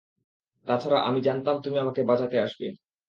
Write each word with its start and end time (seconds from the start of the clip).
তাছাড়া, 0.67 0.97
আমি 1.01 1.19
জানতাম 1.21 1.55
তুমি 1.61 1.77
আমাকে 1.79 2.01
বাঁচাতে 2.03 2.37
আসবে। 2.39 2.67